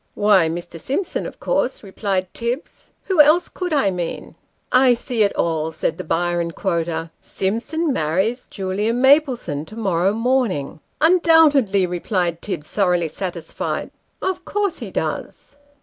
"Why 0.25 0.49
Mr. 0.49 0.79
Simpson, 0.79 1.27
of 1.27 1.39
course," 1.39 1.83
replied 1.83 2.25
Tibbs;" 2.33 2.89
who 3.03 3.21
else 3.21 3.47
could 3.47 3.71
I 3.71 3.91
mean?" 3.91 4.33
"I 4.71 4.95
see 4.95 5.21
it 5.21 5.31
all," 5.35 5.71
said 5.71 5.99
the 5.99 6.03
Byron 6.03 6.49
quoter; 6.53 7.11
"Simpson 7.21 7.93
marries 7.93 8.47
Julia 8.47 8.93
Maplesone 8.93 9.63
to 9.65 9.75
morrow 9.75 10.13
morning!"" 10.13 10.79
Undoubtedly," 11.01 11.85
replied 11.85 12.41
Tibbs, 12.41 12.65
thoroughly 12.65 13.09
satisfied," 13.09 13.91
of 14.23 14.43
course 14.43 14.79
he 14.79 14.89
does." 14.89 15.55